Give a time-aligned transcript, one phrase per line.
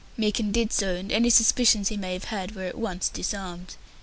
[0.17, 3.75] Meekin did so, and any suspicions he may have had were at once disarmed.